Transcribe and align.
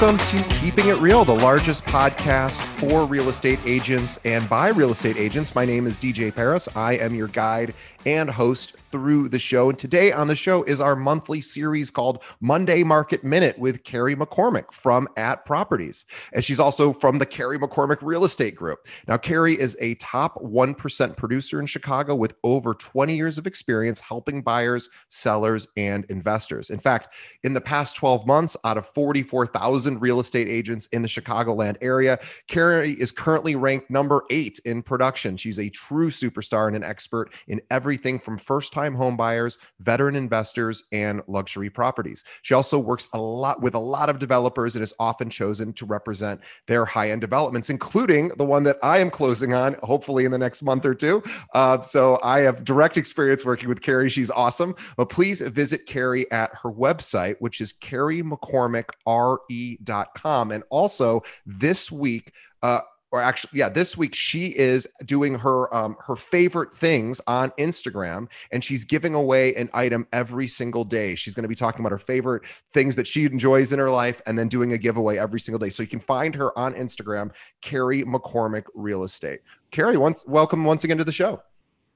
Welcome 0.00 0.24
to 0.28 0.48
Keeping 0.60 0.86
It 0.90 0.96
Real, 0.98 1.24
the 1.24 1.34
largest 1.34 1.84
podcast 1.84 2.60
for 2.78 3.04
real 3.04 3.28
estate 3.28 3.58
agents 3.64 4.20
and 4.24 4.48
by 4.48 4.68
real 4.68 4.92
estate 4.92 5.16
agents. 5.16 5.56
My 5.56 5.64
name 5.64 5.88
is 5.88 5.98
DJ 5.98 6.32
Paris. 6.32 6.68
I 6.76 6.92
am 6.98 7.16
your 7.16 7.26
guide 7.26 7.74
and 8.06 8.30
host 8.30 8.76
through 8.90 9.28
the 9.28 9.38
show. 9.38 9.68
And 9.68 9.78
today 9.78 10.12
on 10.12 10.26
the 10.26 10.36
show 10.36 10.62
is 10.64 10.80
our 10.80 10.96
monthly 10.96 11.40
series 11.40 11.90
called 11.90 12.22
Monday 12.40 12.82
Market 12.82 13.24
Minute 13.24 13.58
with 13.58 13.84
Carrie 13.84 14.16
McCormick 14.16 14.72
from 14.72 15.08
At 15.16 15.44
Properties. 15.44 16.06
And 16.32 16.44
she's 16.44 16.60
also 16.60 16.92
from 16.92 17.18
the 17.18 17.26
Carrie 17.26 17.58
McCormick 17.58 17.98
Real 18.02 18.24
Estate 18.24 18.54
Group. 18.54 18.86
Now, 19.06 19.16
Carrie 19.16 19.58
is 19.58 19.76
a 19.80 19.94
top 19.96 20.42
1% 20.42 21.16
producer 21.16 21.60
in 21.60 21.66
Chicago 21.66 22.14
with 22.14 22.34
over 22.42 22.74
20 22.74 23.16
years 23.16 23.38
of 23.38 23.46
experience 23.46 24.00
helping 24.00 24.42
buyers, 24.42 24.90
sellers, 25.08 25.68
and 25.76 26.04
investors. 26.06 26.70
In 26.70 26.78
fact, 26.78 27.14
in 27.44 27.54
the 27.54 27.60
past 27.60 27.96
12 27.96 28.26
months, 28.26 28.56
out 28.64 28.78
of 28.78 28.86
44,000 28.86 30.00
real 30.00 30.20
estate 30.20 30.48
agents 30.48 30.86
in 30.88 31.02
the 31.02 31.08
Chicagoland 31.08 31.76
area, 31.80 32.18
Carrie 32.48 32.92
is 32.92 33.12
currently 33.12 33.54
ranked 33.54 33.90
number 33.90 34.24
eight 34.30 34.58
in 34.64 34.82
production. 34.82 35.36
She's 35.36 35.58
a 35.58 35.68
true 35.68 36.10
superstar 36.10 36.66
and 36.66 36.76
an 36.76 36.84
expert 36.84 37.32
in 37.46 37.60
everything 37.70 37.98
everything 37.98 38.18
from 38.18 38.38
first 38.38 38.72
time 38.78 38.94
home 38.94 39.16
buyers, 39.16 39.58
veteran 39.80 40.14
investors, 40.14 40.84
and 40.92 41.22
luxury 41.26 41.70
properties. 41.70 42.24
She 42.42 42.54
also 42.54 42.78
works 42.78 43.08
a 43.12 43.18
lot 43.18 43.60
with 43.60 43.74
a 43.74 43.78
lot 43.78 44.08
of 44.08 44.18
developers 44.18 44.76
and 44.76 44.82
is 44.82 44.94
often 44.98 45.30
chosen 45.30 45.72
to 45.74 45.86
represent 45.86 46.40
their 46.66 46.84
high 46.84 47.10
end 47.10 47.20
developments, 47.20 47.70
including 47.70 48.28
the 48.36 48.44
one 48.44 48.64
that 48.64 48.78
I 48.82 48.98
am 48.98 49.10
closing 49.10 49.54
on, 49.54 49.76
hopefully 49.82 50.24
in 50.24 50.30
the 50.30 50.38
next 50.38 50.62
month 50.62 50.86
or 50.86 50.94
two. 50.94 51.22
Uh, 51.54 51.82
so 51.82 52.20
I 52.22 52.40
have 52.40 52.64
direct 52.64 52.96
experience 52.96 53.44
working 53.44 53.68
with 53.68 53.82
Carrie. 53.82 54.10
She's 54.10 54.30
awesome. 54.30 54.76
But 54.96 55.08
please 55.08 55.40
visit 55.40 55.86
Carrie 55.86 56.30
at 56.30 56.50
her 56.62 56.70
website, 56.70 57.36
which 57.40 57.60
is 57.60 57.72
carriemccormickre.com. 57.72 60.52
And 60.52 60.62
also 60.70 61.22
this 61.46 61.90
week, 61.90 62.32
uh, 62.62 62.82
or 63.10 63.20
actually 63.20 63.58
yeah 63.58 63.68
this 63.68 63.96
week 63.96 64.14
she 64.14 64.46
is 64.46 64.86
doing 65.04 65.34
her 65.38 65.72
um, 65.74 65.96
her 66.04 66.16
favorite 66.16 66.74
things 66.74 67.20
on 67.26 67.50
instagram 67.58 68.30
and 68.52 68.62
she's 68.62 68.84
giving 68.84 69.14
away 69.14 69.54
an 69.54 69.68
item 69.74 70.06
every 70.12 70.48
single 70.48 70.84
day 70.84 71.14
she's 71.14 71.34
going 71.34 71.42
to 71.42 71.48
be 71.48 71.54
talking 71.54 71.80
about 71.80 71.92
her 71.92 71.98
favorite 71.98 72.44
things 72.72 72.96
that 72.96 73.06
she 73.06 73.24
enjoys 73.24 73.72
in 73.72 73.78
her 73.78 73.90
life 73.90 74.20
and 74.26 74.38
then 74.38 74.48
doing 74.48 74.72
a 74.72 74.78
giveaway 74.78 75.18
every 75.18 75.40
single 75.40 75.58
day 75.58 75.70
so 75.70 75.82
you 75.82 75.88
can 75.88 76.00
find 76.00 76.34
her 76.34 76.56
on 76.58 76.74
instagram 76.74 77.30
carrie 77.60 78.04
mccormick 78.04 78.64
real 78.74 79.02
estate 79.02 79.40
carrie 79.70 79.96
once 79.96 80.24
welcome 80.26 80.64
once 80.64 80.84
again 80.84 80.98
to 80.98 81.04
the 81.04 81.12
show 81.12 81.40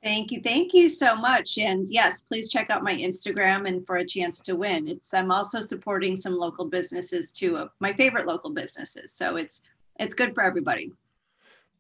Thank 0.03 0.33
you. 0.33 0.41
Thank 0.43 0.75
you 0.75 0.89
so 0.89 1.15
much. 1.15 1.59
And 1.59 1.89
yes, 1.89 2.23
please 2.23 2.49
check 2.49 2.71
out 2.71 2.83
my 2.83 2.97
Instagram 2.97 3.69
and 3.69 3.87
for 3.87 3.99
a 3.99 4.05
chance 4.05 4.41
to 4.41 4.57
win. 4.57 4.89
It's 4.89 5.15
I'm 5.15 5.31
also 5.31 5.61
supporting 5.61 6.17
some 6.17 6.37
local 6.37 6.65
businesses 6.65 7.31
too, 7.31 7.57
of 7.57 7.71
my 7.79 7.93
favorite 7.93 8.27
local 8.27 8.51
businesses. 8.51 9.13
So 9.13 9.37
it's 9.37 9.63
it's 9.99 10.15
good 10.15 10.35
for 10.35 10.43
everybody. 10.43 10.93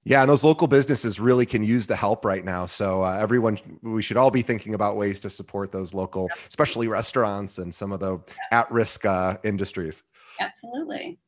Yeah, 0.05 0.23
and 0.23 0.29
those 0.29 0.43
local 0.43 0.67
businesses 0.67 1.21
really 1.21 1.47
can 1.47 1.63
use 1.63 1.87
the 1.87 1.95
help 1.95 2.25
right 2.25 2.45
now. 2.45 2.67
So 2.67 3.05
uh, 3.05 3.19
everyone, 3.21 3.59
we 3.83 4.03
should 4.03 4.17
all 4.17 4.33
be 4.33 4.43
thinking 4.43 4.75
about 4.75 4.97
ways 4.97 5.21
to 5.21 5.31
support 5.31 5.71
those 5.71 5.95
local, 5.95 6.29
especially 6.49 6.89
restaurants 6.89 7.59
and 7.59 7.73
some 7.73 7.93
of 7.93 8.01
the 8.01 8.19
at-risk 8.51 9.05
uh, 9.05 9.37
industries. 9.45 10.03
Absolutely. 10.41 11.19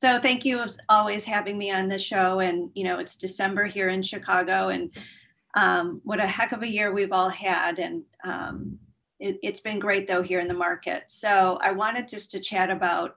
So 0.00 0.18
thank 0.18 0.44
you 0.44 0.60
as 0.60 0.76
always 0.88 1.24
having 1.24 1.56
me 1.56 1.70
on 1.70 1.88
the 1.88 1.98
show. 1.98 2.40
And 2.40 2.68
you 2.74 2.82
know, 2.82 2.98
it's 2.98 3.16
December 3.16 3.64
here 3.64 3.90
in 3.90 4.02
Chicago, 4.02 4.70
and 4.70 4.90
um, 5.56 6.00
what 6.02 6.18
a 6.18 6.26
heck 6.26 6.50
of 6.50 6.62
a 6.62 6.68
year 6.68 6.92
we've 6.92 7.12
all 7.12 7.30
had. 7.30 7.78
And 7.78 8.02
um, 8.24 8.76
it, 9.20 9.38
it's 9.40 9.60
been 9.60 9.78
great 9.78 10.08
though 10.08 10.22
here 10.22 10.40
in 10.40 10.48
the 10.48 10.52
market. 10.52 11.04
So 11.06 11.60
I 11.62 11.70
wanted 11.70 12.08
just 12.08 12.32
to 12.32 12.40
chat 12.40 12.70
about, 12.70 13.16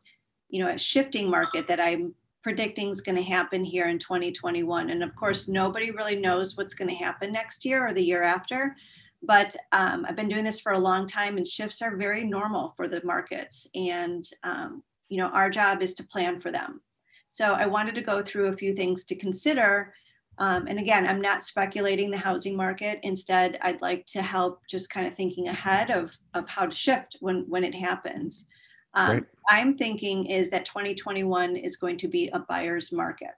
you 0.50 0.64
know, 0.64 0.72
a 0.72 0.78
shifting 0.78 1.31
market 1.31 1.68
that 1.68 1.80
I'm 1.80 2.14
predicting 2.47 2.88
is 2.88 3.02
going 3.02 3.18
to 3.18 3.22
happen 3.22 3.62
here 3.62 3.90
in 3.90 4.00
2021. 4.00 4.90
And 4.90 5.03
of 5.03 5.13
course, 5.18 5.50
nobody 5.50 5.91
really 5.91 6.16
knows 6.16 6.56
what's 6.56 6.74
going 6.74 6.88
to 6.88 6.96
happen 6.96 7.30
next 7.30 7.66
year 7.66 7.85
or 7.85 7.91
the 7.91 8.02
year 8.02 8.24
after. 8.24 8.74
But 9.22 9.53
um, 9.74 10.06
I've 10.08 10.16
been 10.16 10.30
doing 10.30 10.46
this 10.46 10.62
for 10.62 10.72
a 10.72 10.80
long 10.80 11.08
time, 11.08 11.35
and 11.35 11.46
shifts 11.46 11.81
are 11.81 11.97
very 11.97 12.24
normal 12.24 12.74
for 12.78 12.88
the 12.88 13.02
markets. 13.03 13.68
And 13.75 14.24
um, 14.44 14.81
you 15.09 15.18
know, 15.18 15.28
our 15.31 15.50
job 15.50 15.81
is 15.81 15.94
to 15.96 16.08
plan 16.08 16.40
for 16.40 16.50
them. 16.50 16.80
So 17.28 17.52
I 17.52 17.66
wanted 17.66 17.96
to 17.96 18.02
go 18.02 18.22
through 18.22 18.47
a 18.47 18.56
few 18.56 18.74
things 18.74 19.03
to 19.06 19.16
consider. 19.18 19.94
Um, 20.38 20.68
and 20.68 20.79
again, 20.79 21.06
I'm 21.06 21.19
not 21.19 21.44
speculating 21.44 22.09
the 22.12 22.18
housing 22.18 22.56
market. 22.56 23.02
Instead, 23.03 23.58
I'd 23.62 23.81
like 23.81 24.06
to 24.14 24.22
help 24.22 24.62
just 24.69 24.90
kind 24.90 25.06
of 25.06 25.16
thinking 25.16 25.50
ahead 25.50 25.91
of, 25.91 26.16
of 26.34 26.47
how 26.47 26.68
to 26.68 26.74
shift 26.74 27.18
when, 27.19 27.44
when 27.50 27.66
it 27.66 27.75
happens. 27.75 28.47
Um, 28.94 29.25
I'm 29.50 29.78
thinking 29.78 30.25
is 30.25 30.50
that 30.50 30.66
2021 30.66 31.56
is 31.56 31.78
going 31.78 31.98
to 31.98 32.08
be 32.08 32.30
a 32.30 32.40
buyer's 32.40 32.92
market. 32.92 33.31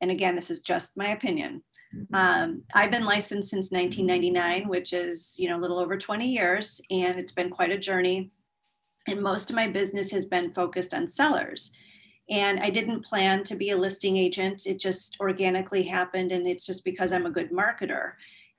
And 0.00 0.10
again, 0.10 0.34
this 0.34 0.50
is 0.50 0.60
just 0.60 0.96
my 0.96 1.08
opinion. 1.08 1.62
Mm-hmm. 1.94 2.14
Um, 2.14 2.62
I've 2.74 2.90
been 2.90 3.04
licensed 3.04 3.50
since 3.50 3.70
1999, 3.70 4.68
which 4.68 4.92
is 4.92 5.34
you 5.38 5.48
know 5.48 5.56
a 5.56 5.60
little 5.60 5.78
over 5.78 5.96
20 5.96 6.26
years, 6.26 6.80
and 6.90 7.18
it's 7.18 7.32
been 7.32 7.50
quite 7.50 7.70
a 7.70 7.78
journey. 7.78 8.30
And 9.08 9.20
most 9.20 9.50
of 9.50 9.56
my 9.56 9.66
business 9.66 10.10
has 10.12 10.24
been 10.24 10.54
focused 10.54 10.94
on 10.94 11.08
sellers. 11.08 11.72
And 12.30 12.60
I 12.60 12.70
didn't 12.70 13.04
plan 13.04 13.42
to 13.44 13.56
be 13.56 13.70
a 13.70 13.76
listing 13.76 14.16
agent; 14.16 14.66
it 14.66 14.80
just 14.80 15.16
organically 15.20 15.82
happened, 15.82 16.32
and 16.32 16.46
it's 16.46 16.64
just 16.64 16.84
because 16.84 17.12
I'm 17.12 17.26
a 17.26 17.30
good 17.30 17.50
marketer. 17.52 18.12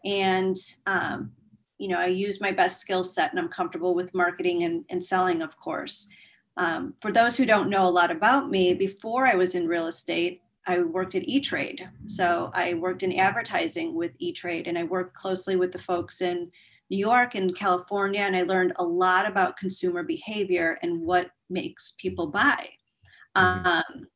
And 0.06 0.56
um, 0.86 1.32
you 1.80 1.88
know, 1.88 1.98
I 1.98 2.08
use 2.08 2.40
my 2.40 2.52
best 2.52 2.80
skill 2.80 3.04
set, 3.04 3.32
and 3.32 3.40
I'm 3.40 3.50
comfortable 3.50 3.96
with 3.96 4.14
marketing 4.14 4.64
and, 4.64 4.86
and 4.90 5.04
selling, 5.04 5.42
of 5.42 5.58
course. 5.58 6.08
Um, 6.58 6.94
for 7.02 7.12
those 7.12 7.36
who 7.36 7.46
don't 7.46 7.70
know 7.70 7.86
a 7.86 7.90
lot 7.90 8.12
about 8.12 8.50
me, 8.50 8.74
before 8.74 9.26
I 9.26 9.36
was 9.36 9.56
in 9.56 9.68
real 9.68 9.88
estate, 9.88 10.42
I 10.66 10.80
worked 10.80 11.16
at 11.16 11.28
E 11.28 11.40
Trade. 11.40 11.88
So 12.08 12.52
I 12.54 12.76
worked 12.76 13.04
in 13.04 13.20
advertising 13.20 13.96
with 13.96 14.12
E 14.20 14.32
Trade 14.32 14.68
and 14.68 14.78
I 14.78 14.84
worked 14.84 15.16
closely 15.16 15.56
with 15.56 15.72
the 15.72 15.80
folks 15.80 16.22
in 16.22 16.50
New 16.90 16.98
York 16.98 17.36
and 17.36 17.56
California. 17.56 18.22
And 18.22 18.36
I 18.36 18.44
learned 18.44 18.74
a 18.78 18.84
lot 18.84 19.28
about 19.28 19.58
consumer 19.58 20.04
behavior 20.04 20.78
and 20.82 21.02
what 21.02 21.32
makes 21.50 21.96
people 21.98 22.28
buy. 22.28 22.70
Mm-hmm. 23.36 23.68
Um, 23.68 24.08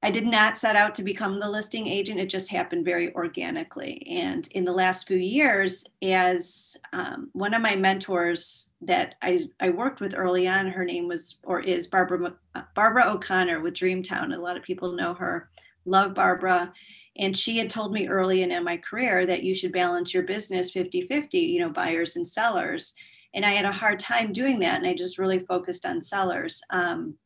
I 0.00 0.12
did 0.12 0.26
not 0.26 0.56
set 0.56 0.76
out 0.76 0.94
to 0.94 1.02
become 1.02 1.40
the 1.40 1.50
listing 1.50 1.88
agent. 1.88 2.20
It 2.20 2.28
just 2.28 2.50
happened 2.50 2.84
very 2.84 3.12
organically. 3.14 4.06
And 4.08 4.46
in 4.52 4.64
the 4.64 4.72
last 4.72 5.08
few 5.08 5.16
years, 5.16 5.84
as 6.02 6.76
um, 6.92 7.30
one 7.32 7.52
of 7.52 7.62
my 7.62 7.74
mentors 7.74 8.70
that 8.82 9.16
I, 9.22 9.46
I 9.58 9.70
worked 9.70 10.00
with 10.00 10.14
early 10.16 10.46
on, 10.46 10.68
her 10.68 10.84
name 10.84 11.08
was 11.08 11.38
or 11.42 11.60
is 11.60 11.88
Barbara 11.88 12.34
Barbara 12.76 13.10
O'Connor 13.10 13.60
with 13.60 13.74
Dreamtown. 13.74 14.34
A 14.34 14.40
lot 14.40 14.56
of 14.56 14.62
people 14.62 14.92
know 14.92 15.14
her. 15.14 15.50
Love 15.84 16.14
Barbara. 16.14 16.72
And 17.16 17.36
she 17.36 17.58
had 17.58 17.68
told 17.68 17.92
me 17.92 18.06
early 18.06 18.42
in, 18.42 18.52
in 18.52 18.62
my 18.62 18.76
career 18.76 19.26
that 19.26 19.42
you 19.42 19.52
should 19.52 19.72
balance 19.72 20.14
your 20.14 20.22
business 20.22 20.70
50 20.70 21.08
50, 21.08 21.38
you 21.38 21.60
know, 21.60 21.70
buyers 21.70 22.14
and 22.14 22.26
sellers. 22.26 22.94
And 23.34 23.44
I 23.44 23.50
had 23.50 23.64
a 23.64 23.72
hard 23.72 23.98
time 23.98 24.32
doing 24.32 24.60
that. 24.60 24.78
And 24.78 24.86
I 24.86 24.94
just 24.94 25.18
really 25.18 25.40
focused 25.40 25.84
on 25.84 26.00
sellers. 26.00 26.62
Um, 26.70 27.16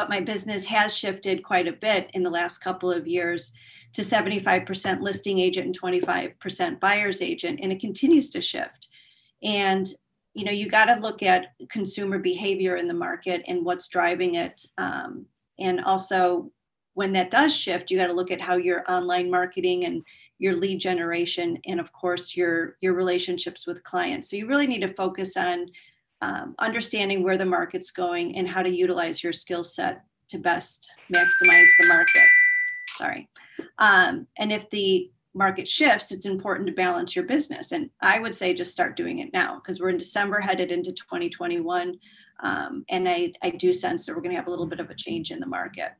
but 0.00 0.08
my 0.08 0.18
business 0.18 0.64
has 0.64 0.96
shifted 0.96 1.44
quite 1.44 1.68
a 1.68 1.72
bit 1.72 2.10
in 2.14 2.22
the 2.22 2.30
last 2.30 2.60
couple 2.60 2.90
of 2.90 3.06
years 3.06 3.52
to 3.92 4.00
75% 4.00 5.02
listing 5.02 5.38
agent 5.38 5.66
and 5.66 5.78
25% 5.78 6.80
buyer's 6.80 7.20
agent 7.20 7.60
and 7.62 7.70
it 7.70 7.80
continues 7.80 8.30
to 8.30 8.40
shift. 8.40 8.88
And 9.42 9.86
you 10.32 10.46
know 10.46 10.52
you 10.52 10.70
got 10.70 10.86
to 10.86 10.94
look 10.94 11.22
at 11.22 11.48
consumer 11.68 12.18
behavior 12.18 12.76
in 12.76 12.88
the 12.88 12.94
market 12.94 13.42
and 13.46 13.62
what's 13.62 13.88
driving 13.88 14.36
it 14.36 14.64
um, 14.78 15.26
and 15.58 15.80
also 15.80 16.50
when 16.94 17.12
that 17.12 17.32
does 17.32 17.54
shift 17.54 17.90
you 17.90 17.98
got 17.98 18.06
to 18.06 18.14
look 18.14 18.30
at 18.30 18.40
how 18.40 18.56
your 18.56 18.84
online 18.88 19.28
marketing 19.30 19.84
and 19.84 20.02
your 20.40 20.56
lead 20.56 20.80
generation 20.80 21.58
and 21.66 21.78
of 21.78 21.92
course 21.92 22.34
your 22.34 22.76
your 22.80 22.94
relationships 22.94 23.66
with 23.66 23.84
clients. 23.84 24.30
So 24.30 24.36
you 24.36 24.46
really 24.46 24.66
need 24.66 24.80
to 24.80 24.94
focus 24.94 25.36
on 25.36 25.66
um, 26.22 26.54
understanding 26.58 27.22
where 27.22 27.38
the 27.38 27.44
market's 27.44 27.90
going 27.90 28.36
and 28.36 28.48
how 28.48 28.62
to 28.62 28.74
utilize 28.74 29.22
your 29.22 29.32
skill 29.32 29.64
set 29.64 30.02
to 30.28 30.38
best 30.38 30.92
maximize 31.14 31.68
the 31.78 31.88
market. 31.88 32.28
Sorry. 32.88 33.28
Um, 33.78 34.26
and 34.38 34.52
if 34.52 34.68
the 34.70 35.10
market 35.34 35.68
shifts, 35.68 36.12
it's 36.12 36.26
important 36.26 36.66
to 36.66 36.74
balance 36.74 37.14
your 37.14 37.24
business. 37.24 37.72
And 37.72 37.90
I 38.00 38.18
would 38.18 38.34
say 38.34 38.52
just 38.52 38.72
start 38.72 38.96
doing 38.96 39.20
it 39.20 39.32
now 39.32 39.56
because 39.56 39.80
we're 39.80 39.90
in 39.90 39.96
December 39.96 40.40
headed 40.40 40.72
into 40.72 40.92
2021. 40.92 41.94
Um, 42.42 42.84
and 42.88 43.08
I, 43.08 43.32
I 43.42 43.50
do 43.50 43.72
sense 43.72 44.06
that 44.06 44.14
we're 44.14 44.22
going 44.22 44.34
to 44.34 44.38
have 44.38 44.48
a 44.48 44.50
little 44.50 44.66
bit 44.66 44.80
of 44.80 44.90
a 44.90 44.94
change 44.94 45.30
in 45.30 45.40
the 45.40 45.46
market. 45.46 45.92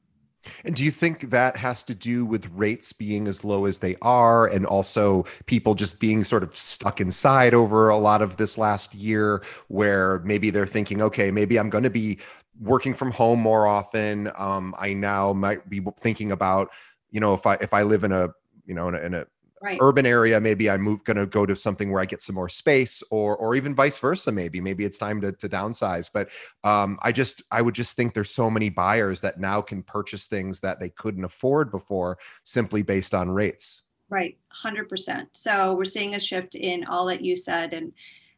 And 0.65 0.75
do 0.75 0.85
you 0.85 0.91
think 0.91 1.31
that 1.31 1.57
has 1.57 1.85
to 1.85 1.95
do 1.95 2.25
with 2.25 2.51
rates 2.51 2.93
being 2.93 3.29
as 3.29 3.45
low 3.45 3.67
as 3.67 3.79
they 3.79 3.97
are 4.03 4.47
and 4.47 4.67
also 4.67 5.25
people 5.47 5.75
just 5.75 6.01
being 6.01 6.25
sort 6.25 6.43
of 6.43 6.57
stuck 6.57 7.01
inside 7.01 7.55
over 7.55 7.89
a 7.89 7.97
lot 7.97 8.23
of 8.23 8.37
this 8.37 8.57
last 8.57 8.95
year 8.95 9.43
where 9.69 10.21
maybe 10.21 10.51
they're 10.51 10.67
thinking, 10.67 11.03
okay, 11.03 11.31
maybe 11.31 11.59
I'm 11.59 11.71
going 11.71 11.85
to 11.85 11.91
be 11.91 12.19
working 12.61 12.95
from 12.95 13.11
home 13.11 13.41
more 13.41 13.67
often. 13.67 14.31
Um, 14.37 14.75
I 14.79 14.93
now 14.93 15.33
might 15.33 15.69
be 15.69 15.83
thinking 15.99 16.33
about, 16.33 16.71
you 17.11 17.21
know, 17.21 17.35
if 17.35 17.47
I 17.47 17.55
if 17.55 17.75
I 17.75 17.83
live 17.83 18.05
in 18.05 18.13
a 18.13 18.29
you 18.67 18.75
know 18.75 18.89
in 18.89 18.95
a, 18.95 18.99
in 18.99 19.15
a 19.15 19.27
right. 19.63 19.79
urban 19.81 20.07
area 20.07 20.41
maybe 20.41 20.71
i'm 20.71 20.97
going 21.05 21.17
to 21.17 21.27
go 21.27 21.45
to 21.47 21.55
something 21.55 21.91
where 21.91 22.01
i 22.01 22.05
get 22.05 22.23
some 22.23 22.35
more 22.35 22.49
space 22.49 23.03
or 23.11 23.37
or 23.37 23.55
even 23.55 23.75
vice 23.75 23.99
versa 23.99 24.33
maybe 24.33 24.61
maybe 24.61 24.85
it's 24.85 24.99
time 24.99 25.21
to, 25.21 25.33
to 25.33 25.49
downsize. 25.49 26.11
But 26.13 26.31
um, 26.65 26.99
i 27.03 27.13
just 27.13 27.43
i 27.51 27.63
would 27.63 27.75
just 27.75 27.97
think 27.97 28.15
there's 28.15 28.31
so 28.31 28.51
many 28.51 28.69
buyers 28.69 29.21
that 29.21 29.41
now 29.41 29.61
can 29.61 29.83
purchase 29.83 30.27
things 30.27 30.61
that 30.61 30.81
they 30.81 30.91
couldn't 30.91 31.25
afford 31.25 31.71
before 31.71 32.19
simply 32.45 32.83
based 32.83 33.15
on 33.15 33.31
rates. 33.31 33.83
Right 34.09 34.37
100% 34.65 35.27
so 35.33 35.75
we're 35.75 35.85
seeing 35.85 36.15
a 36.15 36.21
shift 36.21 36.55
in 36.55 36.85
all 36.85 37.07
that 37.07 37.23
you 37.23 37.37
said 37.37 37.73
and 37.73 37.93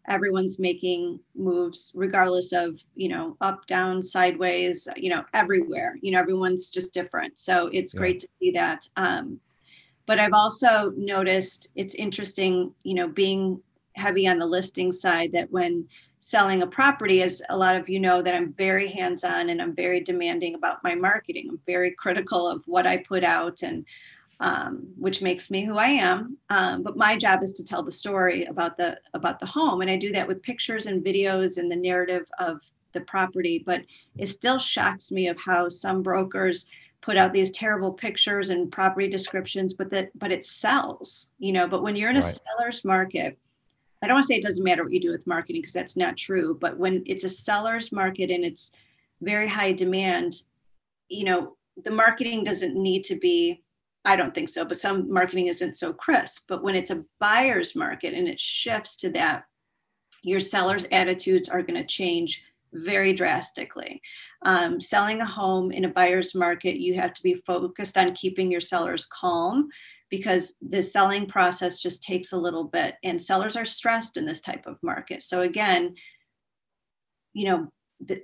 everyone's 0.08 0.58
making 0.58 1.20
moves 1.34 1.92
regardless 1.94 2.52
of 2.52 2.76
you 2.96 3.08
know 3.08 3.36
up 3.40 3.64
down 3.66 4.02
sideways 4.02 4.88
you 4.96 5.10
know 5.10 5.24
everywhere. 5.32 5.96
You 6.02 6.12
know 6.12 6.19
everyone's 6.19 6.70
just 6.70 6.92
different. 6.94 7.38
So 7.38 7.69
it's 7.72 7.94
yeah. 7.94 7.98
great 7.98 8.20
to 8.20 8.28
see 8.40 8.50
that 8.52 8.88
um, 8.96 9.40
but 10.06 10.19
I've 10.19 10.32
also 10.32 10.93
noticed 10.96 11.72
it's 11.76 11.94
interesting, 11.94 12.75
you 12.82 12.94
know, 12.94 13.08
being 13.08 13.60
heavy 13.94 14.26
on 14.26 14.38
the 14.38 14.46
listing 14.46 14.93
side 14.93 15.32
that 15.32 15.50
when 15.50 15.87
selling 16.20 16.62
a 16.62 16.66
property, 16.66 17.22
as 17.22 17.43
a 17.50 17.56
lot 17.56 17.76
of 17.76 17.88
you 17.88 17.99
know, 17.99 18.22
that 18.22 18.34
I'm 18.34 18.52
very 18.52 18.88
hands 18.88 19.25
on 19.25 19.50
and 19.50 19.60
I'm 19.60 19.75
very 19.75 20.00
demanding 20.00 20.54
about 20.54 20.82
my 20.84 20.94
marketing. 20.94 21.49
I'm 21.50 21.60
very 21.66 21.90
critical 21.93 22.49
of 22.49 22.62
what 22.66 22.87
I 22.87 22.99
put 22.99 23.25
out 23.25 23.62
and 23.62 23.84
um, 24.43 24.88
which 24.99 25.22
makes 25.22 25.50
me 25.50 25.64
who 25.64 25.78
I 25.78 25.88
am. 25.88 26.37
Um, 26.50 26.82
but 26.82 26.96
my 26.96 27.16
job 27.16 27.43
is 27.44 27.52
to 27.55 27.64
tell 27.64 27.82
the 27.82 27.93
story 27.93 28.44
about 28.46 28.76
the 28.76 28.98
about 29.14 29.38
the 29.38 29.46
home, 29.46 29.82
and 29.82 29.90
I 29.90 29.96
do 29.96 30.12
that 30.12 30.26
with 30.26 30.43
pictures 30.43 30.87
and 30.87 31.05
videos 31.05 31.58
and 31.58 31.70
the 31.70 31.76
narrative 31.76 32.26
of 32.40 32.60
the 32.93 33.02
property. 33.02 33.62
But 33.64 33.82
it 34.19 34.26
still 34.26 34.58
shocks 34.58 35.12
me 35.12 35.28
of 35.28 35.38
how 35.38 35.69
some 35.69 36.02
brokers 36.02 36.66
put 37.02 37.16
out 37.16 37.32
these 37.32 37.50
terrible 37.50 37.93
pictures 37.93 38.50
and 38.50 38.72
property 38.72 39.08
descriptions, 39.08 39.75
but 39.75 39.90
that 39.90 40.16
but 40.19 40.32
it 40.32 40.44
sells, 40.44 41.32
you 41.38 41.52
know. 41.52 41.69
But 41.69 41.82
when 41.82 41.96
you're 41.96 42.10
in 42.10 42.16
a 42.16 42.20
right. 42.20 42.40
seller's 42.49 42.84
market, 42.84 43.38
I 44.02 44.06
don't 44.06 44.14
want 44.14 44.25
to 44.25 44.28
say 44.28 44.37
it 44.37 44.43
doesn't 44.43 44.64
matter 44.64 44.84
what 44.84 44.93
you 44.93 45.00
do 45.00 45.10
with 45.10 45.26
marketing 45.26 45.60
because 45.60 45.75
that's 45.75 45.96
not 45.96 46.16
true. 46.16 46.56
But 46.60 46.78
when 46.78 47.02
it's 47.06 47.25
a 47.25 47.28
seller's 47.28 47.93
market 47.93 48.31
and 48.31 48.44
it's 48.44 48.72
very 49.20 49.49
high 49.49 49.72
demand, 49.72 50.43
you 51.08 51.25
know, 51.25 51.56
the 51.84 51.90
marketing 51.90 52.44
doesn't 52.44 52.75
need 52.75 53.05
to 53.05 53.16
be 53.16 53.62
I 54.05 54.16
don't 54.16 54.34
think 54.34 54.48
so, 54.48 54.64
but 54.64 54.78
some 54.78 55.12
marketing 55.12 55.46
isn't 55.46 55.76
so 55.76 55.93
crisp. 55.93 56.46
But 56.48 56.62
when 56.62 56.75
it's 56.75 56.90
a 56.90 57.05
buyer's 57.20 57.76
market 57.76 58.14
and 58.14 58.26
it 58.26 58.40
shifts 58.40 58.96
to 58.96 59.10
that, 59.10 59.44
your 60.22 60.40
seller's 60.40 60.87
attitudes 60.90 61.48
are 61.48 61.62
going 61.62 61.81
to 61.81 61.87
change 61.87 62.43
very 62.72 63.12
drastically. 63.12 64.00
Um, 64.44 64.80
selling 64.80 65.20
a 65.20 65.26
home 65.26 65.72
in 65.72 65.84
a 65.84 65.88
buyer's 65.88 66.34
market, 66.34 66.80
you 66.80 66.94
have 66.94 67.12
to 67.14 67.22
be 67.22 67.42
focused 67.46 67.98
on 67.98 68.14
keeping 68.14 68.50
your 68.50 68.60
sellers 68.60 69.06
calm 69.06 69.69
because 70.10 70.56
the 70.60 70.82
selling 70.82 71.26
process 71.26 71.80
just 71.80 72.02
takes 72.02 72.32
a 72.32 72.36
little 72.36 72.64
bit 72.64 72.96
and 73.02 73.20
sellers 73.20 73.56
are 73.56 73.64
stressed 73.64 74.16
in 74.16 74.26
this 74.26 74.40
type 74.40 74.66
of 74.66 74.76
market. 74.82 75.22
So 75.22 75.40
again, 75.40 75.94
you 77.32 77.46
know, 77.46 77.69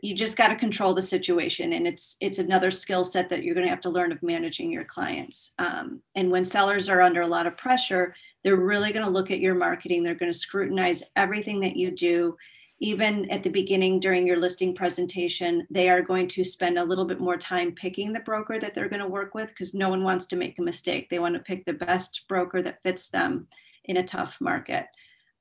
you 0.02 0.14
just 0.14 0.36
got 0.36 0.48
to 0.48 0.56
control 0.56 0.92
the 0.92 1.02
situation 1.02 1.72
and 1.72 1.86
it's 1.86 2.16
it's 2.20 2.38
another 2.38 2.70
skill 2.70 3.04
set 3.04 3.28
that 3.30 3.42
you're 3.42 3.54
going 3.54 3.66
to 3.66 3.70
have 3.70 3.80
to 3.80 3.90
learn 3.90 4.12
of 4.12 4.22
managing 4.22 4.70
your 4.70 4.84
clients 4.84 5.52
um, 5.58 6.02
and 6.14 6.30
when 6.30 6.44
sellers 6.44 6.88
are 6.88 7.00
under 7.00 7.22
a 7.22 7.28
lot 7.28 7.46
of 7.46 7.56
pressure 7.56 8.14
they're 8.42 8.56
really 8.56 8.92
going 8.92 9.04
to 9.04 9.10
look 9.10 9.30
at 9.30 9.40
your 9.40 9.54
marketing 9.54 10.02
they're 10.02 10.14
going 10.14 10.32
to 10.32 10.36
scrutinize 10.36 11.02
everything 11.16 11.60
that 11.60 11.76
you 11.76 11.90
do 11.90 12.36
even 12.80 13.28
at 13.30 13.42
the 13.42 13.50
beginning 13.50 13.98
during 13.98 14.26
your 14.26 14.38
listing 14.38 14.74
presentation, 14.74 15.66
they 15.70 15.88
are 15.88 16.02
going 16.02 16.28
to 16.28 16.44
spend 16.44 16.78
a 16.78 16.84
little 16.84 17.04
bit 17.04 17.20
more 17.20 17.36
time 17.36 17.72
picking 17.72 18.12
the 18.12 18.20
broker 18.20 18.58
that 18.58 18.74
they're 18.74 18.88
going 18.88 19.02
to 19.02 19.08
work 19.08 19.34
with 19.34 19.48
because 19.48 19.74
no 19.74 19.88
one 19.88 20.04
wants 20.04 20.26
to 20.26 20.36
make 20.36 20.58
a 20.58 20.62
mistake. 20.62 21.10
They 21.10 21.18
want 21.18 21.34
to 21.34 21.40
pick 21.40 21.64
the 21.64 21.72
best 21.72 22.22
broker 22.28 22.62
that 22.62 22.82
fits 22.84 23.08
them 23.08 23.48
in 23.84 23.96
a 23.96 24.04
tough 24.04 24.40
market. 24.40 24.86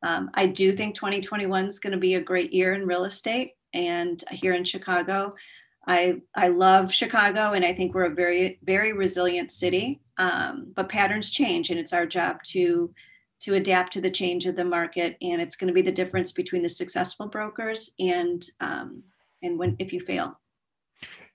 Um, 0.04 0.32
I 0.34 0.48
do 0.48 0.74
think 0.74 0.96
2021 0.96 1.68
is 1.68 1.80
going 1.80 1.92
to 1.92 2.00
be 2.00 2.16
a 2.16 2.22
great 2.22 2.54
year 2.54 2.74
in 2.74 2.88
real 2.88 3.06
estate 3.06 3.54
and 3.74 4.24
here 4.32 4.54
in 4.54 4.64
Chicago. 4.64 5.36
I, 5.88 6.22
I 6.36 6.50
love 6.50 6.94
Chicago 6.94 7.54
and 7.54 7.64
I 7.64 7.74
think 7.74 7.94
we're 7.94 8.12
a 8.12 8.16
very, 8.16 8.60
very 8.64 8.94
resilient 8.94 9.52
city, 9.52 10.02
um, 10.18 10.72
but 10.76 10.90
patterns 10.90 11.30
change 11.30 11.70
and 11.70 11.80
it's 11.80 11.94
our 11.94 12.06
job 12.06 12.44
to 12.48 12.94
to 13.40 13.56
adapt 13.56 13.94
to 13.94 14.02
the 14.02 14.12
change 14.12 14.46
of 14.46 14.56
the 14.56 14.66
market 14.66 15.18
and 15.22 15.42
it's 15.42 15.56
going 15.56 15.68
to 15.68 15.74
be 15.74 15.82
the 15.82 15.92
difference 15.92 16.32
between 16.32 16.64
the 16.64 16.70
successful 16.70 17.28
brokers 17.28 17.92
and 18.00 18.50
um, 18.60 19.04
and 19.44 19.58
when 19.60 19.76
if 19.80 19.94
you 19.94 20.00
fail. 20.00 20.40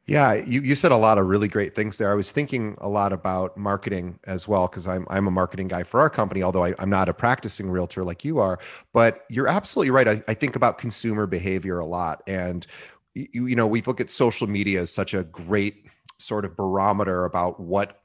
Yeah 0.06 0.34
you, 0.34 0.62
you 0.62 0.74
said 0.74 0.90
a 0.90 0.96
lot 0.96 1.18
of 1.18 1.26
really 1.26 1.46
great 1.46 1.76
things 1.76 1.98
there. 1.98 2.10
I 2.10 2.14
was 2.14 2.32
thinking 2.32 2.76
a 2.80 2.88
lot 2.88 3.12
about 3.12 3.56
marketing 3.56 4.18
as 4.26 4.48
well 4.48 4.66
because 4.66 4.88
I'm, 4.88 5.06
I'm 5.10 5.28
a 5.28 5.30
marketing 5.30 5.68
guy 5.68 5.84
for 5.84 6.00
our 6.00 6.10
company 6.10 6.42
although 6.42 6.64
I, 6.64 6.74
am 6.78 6.90
not 6.90 7.08
a 7.08 7.14
practicing 7.14 7.70
realtor 7.70 8.02
like 8.02 8.24
you 8.24 8.40
are. 8.40 8.58
But 8.92 9.24
you're 9.28 9.48
absolutely 9.48 9.90
right. 9.90 10.08
I, 10.08 10.22
I 10.26 10.34
think 10.34 10.56
about 10.56 10.78
consumer 10.78 11.26
behavior 11.26 11.78
a 11.78 11.86
lot. 11.86 12.22
And 12.26 12.66
you, 13.14 13.46
you 13.46 13.56
know 13.56 13.66
we 13.66 13.82
look 13.82 14.00
at 14.00 14.10
social 14.10 14.48
media 14.48 14.80
as 14.80 14.92
such 14.92 15.14
a 15.14 15.22
great 15.22 15.86
sort 16.18 16.44
of 16.44 16.56
barometer 16.56 17.24
about 17.24 17.60
what 17.60 18.02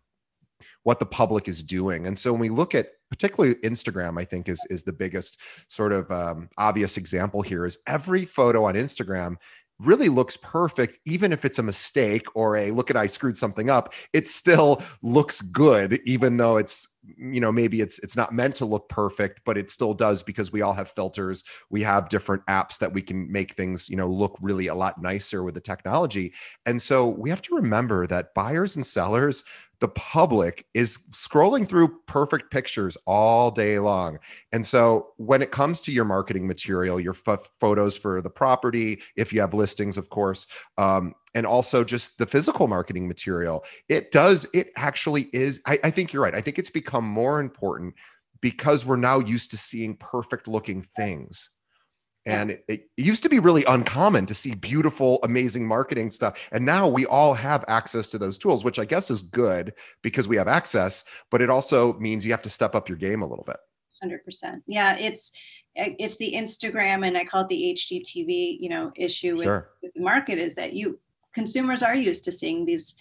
what 0.83 0.99
the 0.99 1.05
public 1.05 1.49
is 1.49 1.63
doing. 1.63 2.07
And 2.07 2.17
so 2.17 2.31
when 2.31 2.39
we 2.39 2.47
look 2.47 2.73
at 2.73 2.91
particularly 3.09 3.55
Instagram, 3.55 4.19
I 4.19 4.25
think 4.25 4.49
is 4.49 4.65
is 4.69 4.83
the 4.83 4.93
biggest 4.93 5.39
sort 5.67 5.93
of 5.93 6.09
um, 6.11 6.49
obvious 6.57 6.97
example 6.97 7.41
here. 7.41 7.65
Is 7.65 7.79
every 7.87 8.25
photo 8.25 8.65
on 8.65 8.75
Instagram 8.75 9.35
really 9.79 10.09
looks 10.09 10.37
perfect, 10.37 10.99
even 11.05 11.31
if 11.31 11.45
it's 11.45 11.59
a 11.59 11.63
mistake 11.63 12.25
or 12.35 12.57
a 12.57 12.71
look 12.71 12.89
at 12.89 12.97
I 12.97 13.07
screwed 13.07 13.37
something 13.37 13.69
up. 13.69 13.93
It 14.11 14.27
still 14.27 14.81
looks 15.03 15.41
good, 15.41 15.99
even 16.05 16.37
though 16.37 16.57
it's 16.57 16.87
you 17.17 17.39
know 17.39 17.51
maybe 17.51 17.79
it's 17.81 17.99
it's 17.99 18.17
not 18.17 18.33
meant 18.33 18.55
to 18.55 18.65
look 18.65 18.89
perfect 18.89 19.41
but 19.45 19.57
it 19.57 19.69
still 19.69 19.93
does 19.93 20.23
because 20.23 20.51
we 20.51 20.61
all 20.61 20.73
have 20.73 20.89
filters 20.89 21.43
we 21.69 21.81
have 21.81 22.09
different 22.09 22.45
apps 22.47 22.77
that 22.79 22.91
we 22.91 23.01
can 23.01 23.31
make 23.31 23.53
things 23.53 23.87
you 23.89 23.95
know 23.95 24.09
look 24.09 24.37
really 24.41 24.67
a 24.67 24.75
lot 24.75 25.01
nicer 25.01 25.43
with 25.43 25.53
the 25.53 25.61
technology 25.61 26.33
and 26.65 26.81
so 26.81 27.07
we 27.07 27.29
have 27.29 27.41
to 27.41 27.55
remember 27.55 28.05
that 28.07 28.33
buyers 28.33 28.75
and 28.75 28.85
sellers 28.85 29.45
the 29.79 29.87
public 29.89 30.65
is 30.73 30.97
scrolling 31.11 31.67
through 31.67 31.99
perfect 32.07 32.49
pictures 32.49 32.97
all 33.05 33.51
day 33.51 33.77
long. 33.79 34.17
And 34.51 34.65
so 34.65 35.09
when 35.17 35.41
it 35.41 35.51
comes 35.51 35.81
to 35.81 35.91
your 35.91 36.05
marketing 36.05 36.47
material, 36.47 36.99
your 36.99 37.15
f- 37.27 37.49
photos 37.59 37.95
for 37.95 38.21
the 38.21 38.29
property, 38.29 39.01
if 39.15 39.31
you 39.31 39.41
have 39.41 39.53
listings, 39.53 39.97
of 39.97 40.09
course, 40.09 40.47
um, 40.77 41.13
and 41.35 41.45
also 41.45 41.83
just 41.83 42.17
the 42.17 42.25
physical 42.25 42.67
marketing 42.67 43.07
material, 43.07 43.63
it 43.87 44.11
does, 44.11 44.47
it 44.53 44.71
actually 44.75 45.29
is. 45.33 45.61
I, 45.65 45.79
I 45.83 45.91
think 45.91 46.11
you're 46.11 46.23
right. 46.23 46.35
I 46.35 46.41
think 46.41 46.57
it's 46.57 46.71
become 46.71 47.05
more 47.05 47.39
important 47.39 47.93
because 48.41 48.85
we're 48.85 48.95
now 48.95 49.19
used 49.19 49.51
to 49.51 49.57
seeing 49.57 49.95
perfect 49.97 50.47
looking 50.47 50.81
things. 50.81 51.49
And 52.27 52.51
it, 52.51 52.65
it, 52.67 52.89
used 52.97 53.23
to 53.23 53.29
be 53.29 53.39
really 53.39 53.63
uncommon 53.65 54.25
to 54.25 54.33
see 54.33 54.53
beautiful, 54.55 55.19
amazing 55.23 55.65
marketing 55.65 56.09
stuff. 56.09 56.37
And 56.51 56.65
now 56.65 56.87
we 56.87 57.05
all 57.05 57.33
have 57.33 57.63
access 57.67 58.09
to 58.09 58.17
those 58.17 58.37
tools, 58.37 58.63
which 58.63 58.79
I 58.79 58.85
guess 58.85 59.09
is 59.09 59.21
good 59.21 59.73
because 60.01 60.27
we 60.27 60.35
have 60.35 60.47
access, 60.47 61.05
but 61.31 61.41
it 61.41 61.49
also 61.49 61.93
means 61.93 62.25
you 62.25 62.31
have 62.31 62.41
to 62.43 62.49
step 62.49 62.75
up 62.75 62.89
your 62.89 62.97
game 62.97 63.21
a 63.21 63.27
little 63.27 63.45
bit. 63.45 63.57
100%. 64.03 64.61
Yeah, 64.67 64.97
it's 64.97 65.31
eh, 65.75 65.93
it's 65.99 66.17
the 66.17 66.33
Instagram 66.33 67.07
and 67.07 67.17
I 67.17 67.23
call 67.23 67.41
it 67.41 67.49
the 67.49 67.73
HGTV, 67.75 68.57
you 68.59 68.69
know, 68.69 68.91
issue 68.95 69.35
with, 69.35 69.45
sure. 69.45 69.69
with 69.81 69.93
the 69.93 70.01
market 70.01 70.37
is 70.37 70.55
that 70.55 70.73
you 70.73 70.99
consumers 71.33 71.83
are 71.83 71.95
used 71.95 72.23
to 72.25 72.31
seeing 72.31 72.65
these 72.65 72.95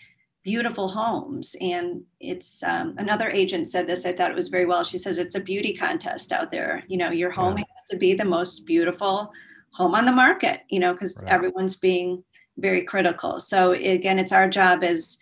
beautiful 0.46 0.86
homes. 0.86 1.56
And 1.60 2.04
it's 2.20 2.62
um, 2.62 2.94
another 2.98 3.28
agent 3.28 3.66
said 3.66 3.88
this, 3.88 4.06
I 4.06 4.12
thought 4.12 4.30
it 4.30 4.36
was 4.36 4.46
very 4.46 4.64
well. 4.64 4.84
She 4.84 4.96
says 4.96 5.18
it's 5.18 5.34
a 5.34 5.40
beauty 5.40 5.74
contest 5.74 6.30
out 6.30 6.52
there. 6.52 6.84
You 6.86 6.98
know, 6.98 7.10
your 7.10 7.32
home 7.32 7.58
yeah. 7.58 7.64
has 7.76 7.84
to 7.90 7.96
be 7.96 8.14
the 8.14 8.24
most 8.24 8.64
beautiful 8.64 9.32
home 9.72 9.96
on 9.96 10.04
the 10.04 10.12
market, 10.12 10.60
you 10.68 10.78
know, 10.78 10.92
because 10.92 11.16
right. 11.16 11.32
everyone's 11.32 11.74
being 11.74 12.22
very 12.58 12.82
critical. 12.82 13.40
So 13.40 13.72
again, 13.72 14.20
it's 14.20 14.30
our 14.30 14.48
job 14.48 14.84
as 14.84 15.18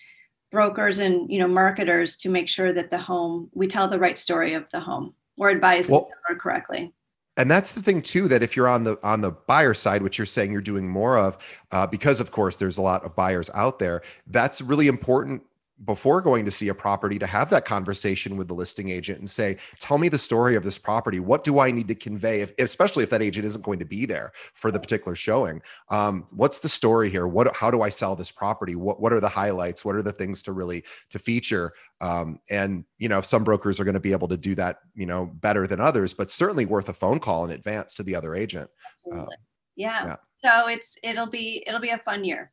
brokers 0.53 0.99
and 0.99 1.33
you 1.33 1.39
know 1.39 1.49
marketers 1.49 2.17
to 2.19 2.29
make 2.29 2.49
sure 2.49 2.73
that 2.73 2.89
the 2.89 2.99
home 2.99 3.51
we 3.55 3.67
tell 3.67 3.89
the 3.89 3.99
right 3.99 4.17
story 4.17 4.53
of 4.53 4.71
the 4.71 4.79
home 4.79 5.13
or 5.37 5.49
advise 5.49 5.89
well, 5.89 6.01
the 6.01 6.07
seller 6.07 6.39
correctly. 6.39 6.93
And 7.37 7.51
that's 7.51 7.73
the 7.73 7.83
thing 7.83 8.01
too 8.01 8.29
that 8.29 8.43
if 8.43 8.57
you're 8.57 8.69
on 8.69 8.85
the 8.85 8.99
on 9.03 9.21
the 9.21 9.31
buyer 9.31 9.75
side 9.75 10.03
which 10.03 10.19
you're 10.19 10.27
saying 10.27 10.53
you're 10.53 10.61
doing 10.61 10.89
more 10.89 11.19
of 11.19 11.39
uh, 11.73 11.87
because 11.87 12.21
of 12.21 12.31
course 12.31 12.57
there's 12.57 12.79
a 12.79 12.83
lot 12.83 13.05
of 13.05 13.15
buyers 13.15 13.51
out 13.55 13.79
there 13.79 14.03
that's 14.29 14.61
really 14.61 14.89
important 14.89 15.43
before 15.85 16.21
going 16.21 16.45
to 16.45 16.51
see 16.51 16.69
a 16.69 16.75
property 16.75 17.19
to 17.19 17.27
have 17.27 17.51
that 17.51 17.65
conversation 17.65 18.37
with 18.37 18.47
the 18.47 18.55
listing 18.55 18.91
agent 18.91 19.19
and 19.19 19.29
say 19.29 19.57
tell 19.81 19.99
me 19.99 20.09
the 20.09 20.19
story 20.19 20.55
of 20.55 20.63
this 20.63 20.79
property. 20.79 21.19
What 21.19 21.43
do 21.43 21.59
i 21.59 21.71
need 21.71 21.89
to 21.89 21.97
convey 21.97 22.43
if, 22.43 22.53
especially 22.59 23.03
if 23.03 23.11
that 23.11 23.23
agent 23.23 23.45
isn't 23.45 23.65
going 23.65 23.81
to 23.81 23.85
be 23.85 24.07
there 24.07 24.31
for 24.55 24.71
the 24.71 24.79
particular 24.79 25.17
showing? 25.17 25.61
Um, 25.89 26.27
what's 26.31 26.61
the 26.61 26.69
story 26.69 27.11
here? 27.11 27.27
What 27.27 27.55
how 27.57 27.71
do 27.71 27.83
i 27.83 27.89
sell 27.89 28.15
this 28.15 28.31
property? 28.31 28.77
What, 28.77 29.01
what 29.01 29.13
are 29.13 29.21
the 29.21 29.29
highlights? 29.29 29.85
What 29.85 29.97
are 29.97 30.03
the 30.03 30.13
things 30.13 30.43
to 30.45 30.53
really 30.53 30.85
to 31.11 31.19
feature? 31.19 31.73
Um, 32.01 32.39
and 32.51 32.85
you 32.99 33.09
know 33.09 33.21
some 33.21 33.43
brokers 33.43 33.81
are 33.81 33.85
going 33.85 33.95
to 33.95 34.01
be 34.01 34.13
able 34.13 34.29
to 34.29 34.37
do 34.37 34.55
that 34.55 34.79
you 34.95 35.07
know 35.07 35.27
better 35.27 35.67
than 35.67 35.81
others 35.81 36.15
but 36.15 36.31
certainly 36.31 36.67
worth 36.67 36.89
a 36.89 36.93
phone 36.93 37.19
call 37.19 37.45
in 37.45 37.51
advance 37.51 37.95
to 37.95 38.05
the 38.05 38.15
other 38.15 38.35
agent. 38.35 38.71
Absolutely. 38.93 39.35
Uh, 39.35 39.39
yeah. 39.77 40.07
yeah. 40.07 40.17
So 40.45 40.69
it's 40.69 40.99
it'll 41.03 41.27
be 41.27 41.65
it'll 41.67 41.81
be 41.81 41.91
a 41.91 41.99
fun 41.99 42.23
year 42.23 42.53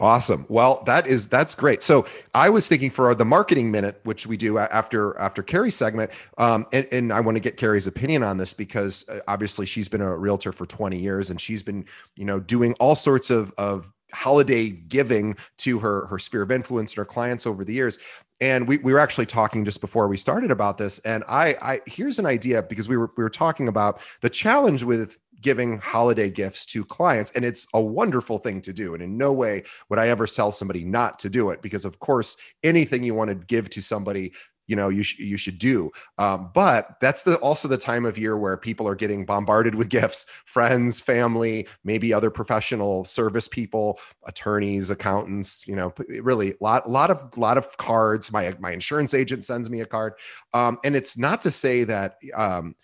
Awesome. 0.00 0.46
Well, 0.48 0.82
that 0.86 1.06
is 1.06 1.28
that's 1.28 1.54
great. 1.54 1.82
So 1.82 2.06
I 2.34 2.50
was 2.50 2.68
thinking 2.68 2.90
for 2.90 3.14
the 3.14 3.24
marketing 3.24 3.70
minute, 3.70 4.00
which 4.04 4.26
we 4.26 4.36
do 4.36 4.58
after 4.58 5.18
after 5.18 5.42
Carrie's 5.42 5.74
segment, 5.74 6.12
um, 6.38 6.66
and, 6.72 6.86
and 6.92 7.12
I 7.12 7.20
want 7.20 7.36
to 7.36 7.40
get 7.40 7.56
Carrie's 7.56 7.86
opinion 7.86 8.22
on 8.22 8.36
this 8.36 8.52
because 8.52 9.08
uh, 9.08 9.20
obviously 9.26 9.66
she's 9.66 9.88
been 9.88 10.00
a 10.00 10.16
realtor 10.16 10.52
for 10.52 10.66
20 10.66 10.96
years 10.96 11.30
and 11.30 11.40
she's 11.40 11.62
been 11.62 11.84
you 12.14 12.24
know 12.24 12.38
doing 12.38 12.74
all 12.74 12.94
sorts 12.94 13.30
of 13.30 13.52
of 13.58 13.92
holiday 14.12 14.70
giving 14.70 15.36
to 15.58 15.78
her 15.80 16.06
her 16.06 16.18
sphere 16.18 16.42
of 16.42 16.50
influence 16.50 16.92
and 16.92 16.98
her 16.98 17.04
clients 17.04 17.46
over 17.46 17.64
the 17.64 17.74
years 17.74 17.98
and 18.40 18.66
we, 18.66 18.78
we 18.78 18.92
were 18.92 18.98
actually 18.98 19.26
talking 19.26 19.64
just 19.64 19.80
before 19.80 20.08
we 20.08 20.16
started 20.16 20.50
about 20.50 20.78
this 20.78 20.98
and 21.00 21.24
I, 21.28 21.56
I 21.60 21.80
here's 21.86 22.18
an 22.18 22.24
idea 22.24 22.62
because 22.62 22.88
we 22.88 22.96
were 22.96 23.10
we 23.18 23.22
were 23.22 23.28
talking 23.28 23.68
about 23.68 24.00
the 24.22 24.30
challenge 24.30 24.82
with 24.82 25.18
giving 25.40 25.78
holiday 25.78 26.30
gifts 26.30 26.66
to 26.66 26.84
clients 26.84 27.30
and 27.32 27.44
it's 27.44 27.66
a 27.74 27.80
wonderful 27.80 28.38
thing 28.38 28.60
to 28.60 28.72
do 28.72 28.94
and 28.94 29.02
in 29.02 29.16
no 29.16 29.32
way 29.32 29.62
would 29.88 29.98
i 29.98 30.08
ever 30.08 30.26
tell 30.26 30.52
somebody 30.52 30.84
not 30.84 31.18
to 31.18 31.30
do 31.30 31.50
it 31.50 31.62
because 31.62 31.84
of 31.84 31.98
course 31.98 32.36
anything 32.62 33.02
you 33.02 33.14
want 33.14 33.28
to 33.28 33.34
give 33.34 33.68
to 33.70 33.80
somebody 33.80 34.32
you 34.68 34.76
know 34.76 34.90
you, 34.90 35.02
sh- 35.02 35.18
you 35.18 35.36
should 35.36 35.58
do. 35.58 35.90
Um, 36.18 36.50
but 36.54 36.96
that's 37.00 37.24
the 37.24 37.36
also 37.38 37.66
the 37.66 37.76
time 37.76 38.04
of 38.04 38.16
year 38.16 38.36
where 38.36 38.56
people 38.56 38.86
are 38.86 38.94
getting 38.94 39.24
bombarded 39.24 39.74
with 39.74 39.88
gifts 39.98 40.26
friends 40.44 41.00
family 41.00 41.66
maybe 41.82 42.12
other 42.12 42.30
professional 42.30 43.04
service 43.04 43.48
people 43.48 43.98
attorneys 44.26 44.90
accountants 44.90 45.66
you 45.66 45.74
know 45.74 45.92
really 46.20 46.52
a 46.52 46.56
lot 46.60 46.88
lot 46.88 47.10
of 47.10 47.36
lot 47.36 47.58
of 47.58 47.76
cards. 47.78 48.30
My 48.30 48.54
my 48.60 48.70
insurance 48.70 49.14
agent 49.14 49.44
sends 49.44 49.68
me 49.68 49.80
a 49.80 49.86
card. 49.86 50.12
Um, 50.54 50.78
and 50.84 50.94
it's 50.94 51.18
not 51.18 51.42
to 51.42 51.50
say 51.50 51.84
that 51.84 52.16
um, 52.36 52.76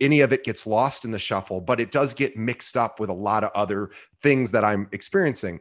any 0.00 0.20
of 0.20 0.32
it 0.32 0.44
gets 0.44 0.66
lost 0.66 1.04
in 1.04 1.10
the 1.10 1.18
shuffle, 1.18 1.60
but 1.60 1.80
it 1.80 1.92
does 1.92 2.14
get 2.14 2.36
mixed 2.36 2.76
up 2.76 3.00
with 3.00 3.10
a 3.10 3.14
lot 3.14 3.44
of 3.44 3.50
other 3.54 3.90
things 4.22 4.50
that 4.52 4.64
I'm 4.64 4.88
experiencing. 4.92 5.60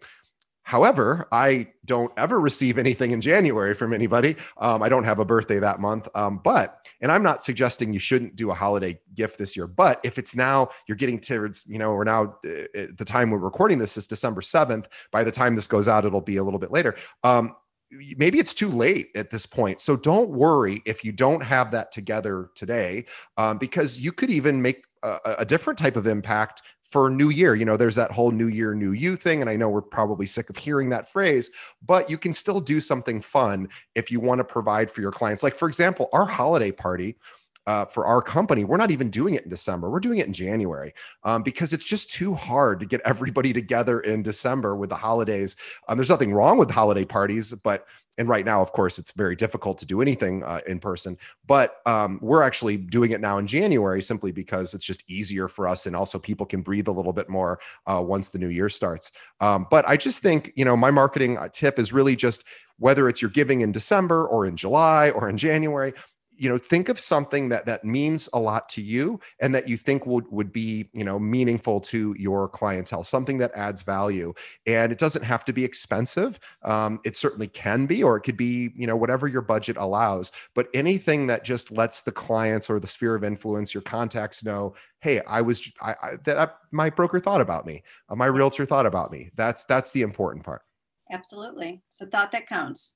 However, 0.66 1.28
I 1.32 1.68
don't 1.84 2.12
ever 2.16 2.40
receive 2.40 2.78
anything 2.78 3.12
in 3.12 3.20
January 3.20 3.74
from 3.74 3.94
anybody. 3.94 4.38
Um, 4.58 4.82
I 4.82 4.88
don't 4.88 5.04
have 5.04 5.20
a 5.20 5.26
birthday 5.26 5.60
that 5.60 5.82
month. 5.82 6.08
Um, 6.16 6.40
but, 6.42 6.88
and 7.02 7.12
I'm 7.12 7.22
not 7.22 7.44
suggesting 7.44 7.92
you 7.92 8.00
shouldn't 8.00 8.38
do 8.38 8.50
a 8.50 8.54
holiday 8.54 8.98
gift 9.14 9.38
this 9.38 9.58
year. 9.58 9.68
But 9.68 10.00
if 10.04 10.18
it's 10.18 10.38
now, 10.38 10.70
you're 10.88 10.96
getting 10.96 11.20
towards, 11.20 11.68
you 11.68 11.80
know, 11.80 11.94
we're 11.94 12.06
now 12.06 12.38
uh, 12.46 12.64
at 12.76 12.98
the 12.98 13.04
time 13.04 13.30
we're 13.30 13.40
recording 13.40 13.78
this 13.78 13.98
is 13.98 14.08
December 14.08 14.40
7th. 14.40 14.86
By 15.12 15.26
the 15.26 15.32
time 15.32 15.54
this 15.54 15.68
goes 15.68 15.90
out, 15.90 16.06
it'll 16.06 16.22
be 16.22 16.38
a 16.38 16.44
little 16.44 16.60
bit 16.60 16.72
later. 16.72 16.96
Um, 17.26 17.56
maybe 18.18 18.40
it's 18.40 18.54
too 18.54 18.70
late 18.70 19.10
at 19.16 19.30
this 19.30 19.46
point. 19.46 19.82
So 19.82 19.96
don't 19.96 20.30
worry 20.30 20.82
if 20.86 21.04
you 21.04 21.12
don't 21.12 21.42
have 21.42 21.72
that 21.72 21.92
together 21.92 22.50
today, 22.56 23.06
um, 23.38 23.58
because 23.58 24.00
you 24.00 24.12
could 24.12 24.30
even 24.30 24.62
make 24.62 24.84
a, 25.04 25.36
a, 25.40 25.46
different 25.46 25.78
type 25.78 25.96
of 25.96 26.08
impact 26.08 26.62
for 26.84 27.10
new 27.10 27.30
year. 27.30 27.56
You 27.56 27.66
know, 27.66 27.76
there's 27.76 27.96
that 27.96 28.12
whole 28.12 28.32
new 28.32 28.48
year, 28.48 28.74
new 28.74 28.92
you 28.92 29.16
thing. 29.16 29.42
And 29.42 29.50
I 29.50 29.56
know 29.56 29.70
we're 29.70 29.82
probably 29.82 30.26
sick 30.26 30.50
of 30.50 30.56
hearing 30.56 30.90
that 30.90 31.12
phrase, 31.12 31.52
but 31.86 32.10
you 32.10 32.18
can 32.18 32.34
still 32.34 32.62
do 32.62 32.80
something 32.80 33.20
fun 33.20 33.68
if 33.96 34.12
you 34.12 34.20
want 34.20 34.40
to 34.40 34.46
provide 34.46 34.90
for 34.90 35.02
your 35.02 35.12
clients. 35.12 35.44
Like, 35.44 35.56
for 35.56 35.68
example, 35.68 36.08
our 36.14 36.26
holiday 36.26 36.72
party 36.72 37.18
uh, 37.66 37.86
for 37.86 38.06
our 38.06 38.22
company, 38.22 38.64
we're 38.64 38.78
not 38.78 38.92
even 38.92 39.10
doing 39.10 39.36
it 39.36 39.44
in 39.44 39.50
December. 39.50 39.90
We're 39.90 40.00
doing 40.00 40.20
it 40.20 40.28
in 40.28 40.34
January 40.34 40.94
um, 41.24 41.44
because 41.44 41.74
it's 41.74 41.84
just 41.84 42.10
too 42.10 42.34
hard 42.34 42.80
to 42.80 42.86
get 42.86 43.02
everybody 43.06 43.54
together 43.54 44.02
in 44.02 44.24
December 44.24 44.76
with 44.76 44.90
the 44.90 44.96
holidays. 44.96 45.56
Um, 45.88 45.98
there's 45.98 46.10
nothing 46.10 46.34
wrong 46.34 46.58
with 46.58 46.70
holiday 46.70 47.06
parties, 47.06 47.54
but 47.54 47.86
and 48.18 48.30
right 48.30 48.46
now, 48.46 48.62
of 48.62 48.72
course, 48.72 49.00
it's 49.00 49.12
very 49.12 49.36
difficult 49.36 49.80
to 49.80 49.88
do 49.88 50.02
anything 50.02 50.44
uh, 50.44 50.62
in 50.68 50.80
person. 50.80 51.18
But 51.48 51.78
um, 51.86 52.20
we're 52.22 52.44
actually 52.44 52.78
doing 52.78 53.12
it 53.12 53.22
now 53.22 53.40
in 53.40 53.48
January 53.48 54.04
simply 54.04 54.32
because 54.32 54.74
it's 54.74 54.86
just 54.86 55.04
easier 55.08 55.48
for 55.48 55.68
us, 55.68 55.88
and 55.88 55.96
also 55.96 56.20
people 56.20 56.46
can 56.46 56.62
breathe 56.62 56.88
a 56.88 56.92
little 56.92 57.14
bit 57.14 57.28
more 57.28 57.60
uh, 57.88 58.02
once 58.06 58.30
the 58.30 58.38
new 58.38 58.50
year 58.50 58.70
starts. 58.70 59.12
Um, 59.40 59.66
but 59.72 59.88
I 59.88 59.98
just 59.98 60.22
think 60.22 60.54
you 60.56 60.66
know 60.66 60.78
my 60.78 60.92
marketing 60.92 61.38
uh, 61.38 61.50
tip 61.52 61.80
is 61.80 61.92
really 61.92 62.16
just 62.16 62.46
whether 62.78 63.08
it's 63.08 63.22
you're 63.22 63.32
giving 63.32 63.62
in 63.62 63.72
December 63.72 64.28
or 64.28 64.46
in 64.46 64.58
July 64.58 65.10
or 65.12 65.30
in 65.30 65.38
January, 65.38 65.94
you 66.44 66.50
know 66.50 66.58
think 66.58 66.90
of 66.90 67.00
something 67.00 67.50
that 67.50 67.66
that 67.66 67.86
means 67.86 68.28
a 68.34 68.40
lot 68.40 68.68
to 68.70 68.82
you 68.82 69.20
and 69.40 69.56
that 69.56 69.70
you 69.70 69.78
think 69.78 70.06
would 70.06 70.26
would 70.30 70.52
be 70.52 70.90
you 70.94 71.06
know 71.06 71.18
meaningful 71.18 71.80
to 71.80 72.14
your 72.20 72.50
clientele 72.50 73.04
something 73.04 73.38
that 73.38 73.52
adds 73.56 73.82
value. 73.82 74.34
And 74.66 74.92
it 74.92 75.00
doesn't 75.00 75.24
have 75.24 75.46
to 75.46 75.54
be 75.54 75.64
expensive. 75.64 76.40
Um, 76.64 77.00
it 77.06 77.16
certainly 77.16 77.48
can 77.48 77.86
be 77.86 78.04
or 78.04 78.18
it 78.18 78.22
could 78.22 78.36
be 78.36 78.72
you 78.76 78.86
know 78.86 78.98
whatever 78.98 79.28
your 79.28 79.42
budget 79.42 79.78
allows. 79.78 80.34
But 80.54 80.68
anything 80.74 81.28
that 81.28 81.46
just 81.46 81.72
lets 81.72 82.02
the 82.02 82.12
clients 82.12 82.70
or 82.70 82.80
the 82.80 82.88
sphere 82.88 83.16
of 83.16 83.24
influence 83.24 83.74
your 83.74 83.84
contacts 83.84 84.44
know 84.44 84.76
hey 85.00 85.22
i 85.28 85.42
was 85.42 85.72
i, 85.82 85.96
I 86.02 86.10
that 86.26 86.58
my 86.72 86.90
broker 86.90 87.20
thought 87.20 87.42
about 87.42 87.66
me. 87.66 87.84
Uh, 88.10 88.16
my 88.16 88.26
realtor 88.26 88.66
thought 88.66 88.86
about 88.86 89.12
me. 89.12 89.30
That's 89.36 89.64
that's 89.64 89.92
the 89.92 90.02
important 90.02 90.44
part. 90.44 90.64
Absolutely. 91.12 91.84
It's 91.88 92.00
the 92.00 92.08
thought 92.08 92.32
that 92.32 92.48
counts 92.48 92.96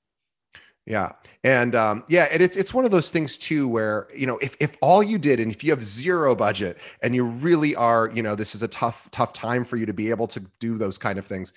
yeah. 0.86 1.12
And 1.44 1.74
um, 1.74 2.04
yeah, 2.08 2.28
and 2.32 2.42
it's 2.42 2.56
it's 2.56 2.72
one 2.72 2.86
of 2.86 2.90
those 2.90 3.10
things 3.10 3.36
too 3.36 3.68
where, 3.68 4.08
you 4.16 4.26
know, 4.26 4.38
if 4.38 4.56
if 4.58 4.76
all 4.80 5.02
you 5.02 5.18
did 5.18 5.38
and 5.38 5.52
if 5.52 5.62
you 5.62 5.70
have 5.70 5.84
zero 5.84 6.34
budget 6.34 6.78
and 7.02 7.14
you 7.14 7.24
really 7.24 7.76
are, 7.76 8.10
you 8.14 8.22
know, 8.22 8.34
this 8.34 8.54
is 8.54 8.62
a 8.62 8.68
tough, 8.68 9.10
tough 9.10 9.34
time 9.34 9.64
for 9.64 9.76
you 9.76 9.84
to 9.84 9.92
be 9.92 10.08
able 10.08 10.26
to 10.28 10.40
do 10.60 10.78
those 10.78 10.96
kind 10.96 11.18
of 11.18 11.26
things, 11.26 11.52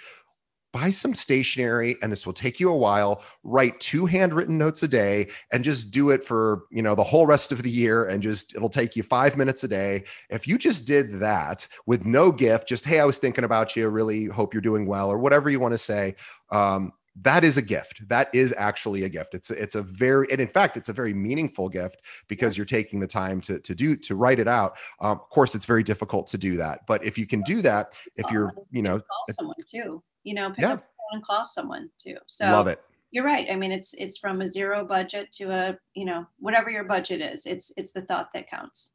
buy 0.73 0.89
some 0.89 1.13
stationery 1.13 1.97
and 2.01 2.11
this 2.11 2.25
will 2.25 2.33
take 2.33 2.59
you 2.59 2.71
a 2.71 2.77
while. 2.77 3.23
Write 3.43 3.79
two 3.79 4.05
handwritten 4.05 4.57
notes 4.57 4.83
a 4.83 4.87
day 4.87 5.27
and 5.51 5.63
just 5.63 5.91
do 5.91 6.09
it 6.09 6.23
for 6.23 6.63
you 6.71 6.81
know 6.81 6.95
the 6.95 7.03
whole 7.03 7.25
rest 7.25 7.51
of 7.51 7.63
the 7.63 7.71
year 7.71 8.05
and 8.05 8.21
just 8.21 8.55
it'll 8.55 8.69
take 8.69 8.95
you 8.95 9.03
five 9.03 9.37
minutes 9.37 9.63
a 9.63 9.67
day. 9.67 10.03
If 10.29 10.47
you 10.47 10.57
just 10.57 10.85
did 10.85 11.19
that 11.19 11.67
with 11.85 12.05
no 12.05 12.31
gift 12.31 12.67
just 12.67 12.85
hey 12.85 12.99
i 12.99 13.05
was 13.05 13.19
thinking 13.19 13.43
about 13.43 13.75
you. 13.75 13.87
Really 13.89 14.25
hope 14.25 14.53
you're 14.53 14.61
doing 14.61 14.85
well 14.85 15.09
or 15.09 15.17
whatever 15.17 15.49
you 15.49 15.59
want 15.59 15.73
to 15.73 15.77
say 15.77 16.15
um, 16.51 16.91
that 17.21 17.43
is 17.43 17.57
a 17.57 17.61
gift. 17.61 18.07
That 18.07 18.29
is 18.33 18.53
actually 18.57 19.03
a 19.03 19.09
gift. 19.09 19.33
It's 19.33 19.51
it's 19.51 19.75
a 19.75 19.81
very 19.81 20.31
and 20.31 20.39
in 20.39 20.47
fact 20.47 20.77
it's 20.77 20.89
a 20.89 20.93
very 20.93 21.13
meaningful 21.13 21.69
gift 21.69 22.01
because 22.27 22.57
you're 22.57 22.65
taking 22.65 22.99
the 22.99 23.07
time 23.07 23.41
to 23.41 23.59
to 23.59 23.75
do 23.75 23.95
to 23.97 24.15
write 24.15 24.39
it 24.39 24.47
out. 24.47 24.77
Um, 24.99 25.11
of 25.11 25.29
course 25.29 25.55
it's 25.55 25.65
very 25.65 25.83
difficult 25.83 26.27
to 26.27 26.37
do 26.37 26.57
that 26.57 26.81
but 26.87 27.03
if 27.03 27.17
you 27.17 27.25
can 27.27 27.41
do 27.41 27.61
that 27.61 27.93
if 28.15 28.29
you're 28.31 28.53
you 28.71 28.81
know 28.81 28.99
call 28.99 29.25
someone 29.31 29.55
too 29.69 30.03
you 30.23 30.33
know 30.33 30.49
pick 30.49 30.59
yeah. 30.59 30.73
up 30.73 30.85
and 31.11 31.23
call 31.23 31.45
someone 31.45 31.89
too. 31.97 32.17
So 32.27 32.45
love 32.45 32.67
it. 32.67 32.81
you're 33.11 33.25
right. 33.25 33.47
I 33.51 33.55
mean 33.55 33.71
it's 33.71 33.93
it's 33.97 34.17
from 34.17 34.41
a 34.41 34.47
zero 34.47 34.85
budget 34.85 35.31
to 35.33 35.51
a 35.51 35.77
you 35.93 36.05
know 36.05 36.25
whatever 36.39 36.69
your 36.69 36.83
budget 36.83 37.21
is 37.21 37.45
it's 37.45 37.71
it's 37.77 37.91
the 37.91 38.01
thought 38.01 38.29
that 38.33 38.49
counts. 38.49 38.91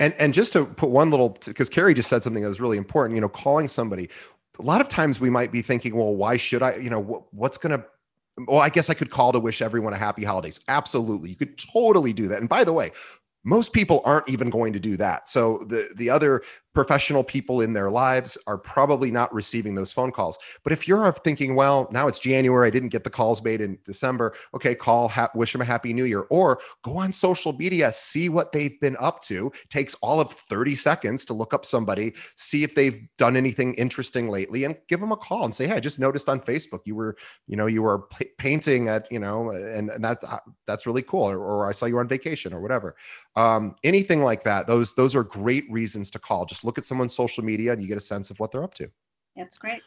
And 0.00 0.14
and 0.18 0.32
just 0.32 0.52
to 0.54 0.64
put 0.64 0.90
one 0.90 1.10
little 1.10 1.36
because 1.44 1.68
Carrie 1.68 1.94
just 1.94 2.08
said 2.08 2.22
something 2.22 2.42
that 2.42 2.48
was 2.48 2.60
really 2.60 2.78
important, 2.78 3.14
you 3.14 3.20
know, 3.20 3.28
calling 3.28 3.68
somebody 3.68 4.08
a 4.60 4.64
lot 4.64 4.80
of 4.80 4.88
times 4.88 5.20
we 5.20 5.30
might 5.30 5.52
be 5.52 5.62
thinking, 5.62 5.94
well, 5.94 6.14
why 6.14 6.36
should 6.36 6.62
I, 6.62 6.76
you 6.76 6.90
know, 6.90 7.00
what, 7.00 7.22
what's 7.32 7.58
going 7.58 7.78
to, 7.78 7.84
well, 8.46 8.60
I 8.60 8.68
guess 8.68 8.90
I 8.90 8.94
could 8.94 9.10
call 9.10 9.32
to 9.32 9.40
wish 9.40 9.62
everyone 9.62 9.92
a 9.92 9.96
happy 9.96 10.24
holidays. 10.24 10.60
Absolutely. 10.68 11.30
You 11.30 11.36
could 11.36 11.58
totally 11.58 12.12
do 12.12 12.28
that. 12.28 12.40
And 12.40 12.48
by 12.48 12.64
the 12.64 12.72
way, 12.72 12.92
most 13.44 13.72
people 13.72 14.02
aren't 14.04 14.28
even 14.28 14.50
going 14.50 14.72
to 14.72 14.80
do 14.80 14.96
that. 14.96 15.28
So 15.28 15.64
the 15.66 15.88
the 15.96 16.10
other 16.10 16.42
professional 16.78 17.24
people 17.24 17.60
in 17.60 17.72
their 17.72 17.90
lives 17.90 18.38
are 18.46 18.56
probably 18.56 19.10
not 19.10 19.34
receiving 19.34 19.74
those 19.74 19.92
phone 19.92 20.12
calls. 20.12 20.38
But 20.62 20.72
if 20.72 20.86
you're 20.86 21.10
thinking, 21.10 21.56
well, 21.56 21.88
now 21.90 22.06
it's 22.06 22.20
January, 22.20 22.68
I 22.68 22.70
didn't 22.70 22.90
get 22.90 23.02
the 23.02 23.10
calls 23.10 23.42
made 23.42 23.60
in 23.60 23.76
December. 23.84 24.32
Okay, 24.54 24.76
call, 24.76 25.08
ha- 25.08 25.28
wish 25.34 25.50
them 25.50 25.60
a 25.60 25.64
happy 25.64 25.92
new 25.92 26.04
year, 26.04 26.26
or 26.30 26.60
go 26.84 26.98
on 26.98 27.10
social 27.10 27.52
media, 27.52 27.92
see 27.92 28.28
what 28.28 28.52
they've 28.52 28.78
been 28.78 28.96
up 29.00 29.20
to. 29.22 29.50
Takes 29.70 29.96
all 29.96 30.20
of 30.20 30.30
30 30.30 30.76
seconds 30.76 31.24
to 31.24 31.32
look 31.32 31.52
up 31.52 31.64
somebody, 31.64 32.14
see 32.36 32.62
if 32.62 32.76
they've 32.76 33.00
done 33.16 33.36
anything 33.36 33.74
interesting 33.74 34.28
lately, 34.28 34.62
and 34.62 34.76
give 34.86 35.00
them 35.00 35.10
a 35.10 35.16
call 35.16 35.46
and 35.46 35.52
say, 35.52 35.66
hey, 35.66 35.74
I 35.74 35.80
just 35.80 35.98
noticed 35.98 36.28
on 36.28 36.38
Facebook 36.38 36.82
you 36.84 36.94
were, 36.94 37.16
you 37.48 37.56
know, 37.56 37.66
you 37.66 37.82
were 37.82 38.02
p- 38.02 38.30
painting 38.38 38.86
at, 38.86 39.10
you 39.10 39.18
know, 39.18 39.50
and, 39.50 39.90
and 39.90 40.04
that 40.04 40.22
uh, 40.22 40.38
that's 40.68 40.86
really 40.86 41.02
cool, 41.02 41.28
or, 41.28 41.38
or 41.38 41.68
I 41.68 41.72
saw 41.72 41.86
you 41.86 41.98
on 41.98 42.06
vacation 42.06 42.54
or 42.54 42.60
whatever. 42.60 42.94
Um, 43.34 43.74
anything 43.82 44.22
like 44.22 44.44
that. 44.44 44.68
Those 44.68 44.94
those 44.94 45.16
are 45.16 45.24
great 45.24 45.64
reasons 45.70 46.10
to 46.12 46.18
call. 46.18 46.44
Just 46.44 46.64
look 46.68 46.76
at 46.78 46.84
someone's 46.84 47.14
social 47.14 47.42
media 47.42 47.72
and 47.72 47.82
you 47.82 47.88
get 47.88 47.96
a 47.96 48.00
sense 48.00 48.30
of 48.30 48.38
what 48.38 48.52
they're 48.52 48.62
up 48.62 48.74
to. 48.74 48.90
That's 49.34 49.56
great. 49.56 49.80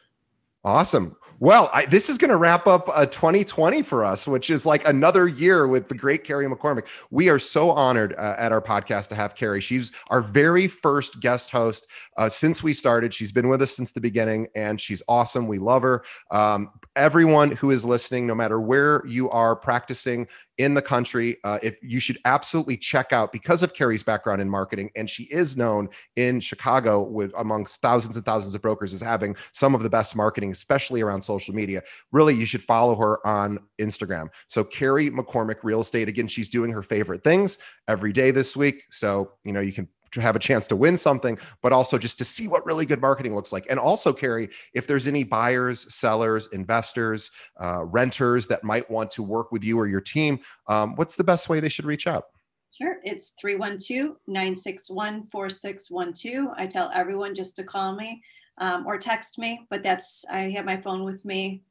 Awesome. 0.64 1.16
Well, 1.40 1.72
I, 1.74 1.86
this 1.86 2.08
is 2.08 2.20
going 2.20 2.30
to 2.30 2.38
wrap 2.38 2.68
up 2.68 2.88
a 2.96 3.08
2020 3.08 3.82
for 3.82 4.06
us, 4.06 4.28
which 4.28 4.52
is 4.52 4.64
like 4.64 4.88
another 4.88 5.28
year 5.28 5.68
with 5.68 5.90
the 5.90 5.96
great 5.96 6.24
Carrie 6.24 6.46
McCormick. 6.46 6.86
We 7.10 7.30
are 7.30 7.40
so 7.40 7.72
honored 7.72 8.14
uh, 8.16 8.36
at 8.38 8.52
our 8.52 8.62
podcast 8.62 9.10
to 9.10 9.16
have 9.16 9.34
Carrie. 9.34 9.60
She's 9.60 9.92
our 10.12 10.22
very 10.22 10.68
first 10.68 11.20
guest 11.20 11.50
host 11.50 11.88
uh, 12.18 12.30
since 12.30 12.62
we 12.62 12.74
started. 12.74 13.12
She's 13.12 13.32
been 13.32 13.48
with 13.48 13.64
us 13.64 13.76
since 13.76 13.92
the 13.92 14.02
beginning, 14.02 14.50
and 14.56 14.80
she's 14.80 15.02
awesome. 15.08 15.48
We 15.48 15.58
love 15.58 15.82
her. 15.82 16.04
Um, 16.30 16.70
everyone 16.96 17.52
who 17.52 17.72
is 17.72 17.84
listening, 17.84 18.28
no 18.28 18.36
matter 18.36 18.62
where 18.62 19.04
you 19.08 19.32
are 19.32 19.56
practicing 19.56 20.28
in 20.62 20.74
the 20.74 20.82
country. 20.82 21.38
Uh, 21.44 21.60
if 21.64 21.78
you 21.82 22.00
should 22.00 22.18
absolutely 22.26 22.78
check 22.78 23.12
out 23.12 23.32
because 23.32 23.64
of 23.64 23.74
Carrie's 23.74 24.04
background 24.04 24.42
in 24.42 24.50
marketing, 24.50 24.92
and 24.96 25.10
she 25.10 25.24
is 25.24 25.58
known 25.58 25.90
in 26.16 26.40
Chicago 26.40 27.02
with 27.02 27.32
amongst 27.38 27.82
thousands 27.82 28.16
and 28.16 28.26
thousands 28.26 28.54
of 28.56 28.62
brokers 28.62 28.94
as 28.94 29.02
having 29.02 29.36
some 29.54 29.74
of 29.74 29.82
the 29.82 29.90
best 29.90 30.16
marketing, 30.16 30.52
especially 30.52 31.02
around 31.02 31.22
social 31.22 31.56
media. 31.56 31.82
Really, 32.12 32.36
you 32.36 32.46
should 32.46 32.62
follow 32.62 32.96
her 32.96 33.26
on 33.26 33.60
Instagram. 33.80 34.28
So 34.48 34.64
Carrie 34.64 35.10
McCormick 35.10 35.64
Real 35.64 35.82
Estate. 35.82 36.08
Again, 36.08 36.28
she's 36.28 36.50
doing 36.50 36.72
her 36.72 36.84
favorite 36.84 37.24
things 37.24 37.58
every 37.88 38.14
day 38.14 38.32
this 38.32 38.56
week. 38.56 38.84
So 38.92 39.34
you 39.44 39.54
know 39.54 39.62
you 39.62 39.74
can 39.74 39.88
to 40.12 40.22
have 40.22 40.36
a 40.36 40.40
chance 40.40 40.68
to 40.68 40.76
win 40.76 40.98
something, 40.98 41.38
but 41.62 41.72
also 41.72 41.98
just 41.98 42.18
to 42.18 42.26
see 42.26 42.48
what 42.48 42.66
really 42.66 42.86
good 42.86 43.02
marketing 43.02 43.36
looks 43.36 43.54
like. 43.54 43.66
And 43.70 43.80
also, 43.80 44.14
Carrie, 44.14 44.50
if 44.74 44.88
there's 44.88 45.08
any 45.08 45.24
buyers, 45.24 45.94
sellers, 45.94 46.50
investors, 46.52 47.32
uh, 47.62 47.84
renters 47.86 48.48
that 48.48 48.64
might 48.64 48.90
want 48.90 49.12
to 49.12 49.24
work 49.24 49.52
with 49.52 49.64
you 49.64 49.80
or 49.80 49.88
your 49.88 50.02
team, 50.02 50.40
um, 50.68 50.96
what's 50.96 51.16
the 51.16 51.24
best 51.24 51.50
way 51.50 51.60
they 51.60 51.70
should 51.70 51.86
reach 51.86 52.08
out? 52.08 52.26
Sure. 52.72 52.98
It's 53.04 53.34
312 53.40 54.18
961 54.28 55.28
4612. 55.28 56.48
I 56.58 56.66
tell 56.66 56.90
everyone 56.94 57.36
just 57.36 57.56
to 57.58 57.64
call 57.64 57.96
me 57.96 58.22
um, 58.58 58.86
or 58.88 58.98
text 58.98 59.38
me, 59.38 59.68
but 59.70 59.84
that's, 59.84 60.26
I 60.32 60.50
have 60.52 60.66
my 60.66 60.78
phone 60.78 61.04
with 61.04 61.24
me 61.26 61.62